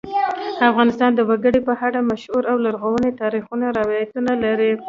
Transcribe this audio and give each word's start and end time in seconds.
افغانستان 0.69 1.11
د 1.15 1.21
وګړي 1.29 1.61
په 1.67 1.73
اړه 1.87 1.99
مشهور 2.11 2.43
او 2.51 2.57
لرغوني 2.65 3.11
تاریخی 3.21 3.67
روایتونه 3.79 4.31
لري. 4.43 4.71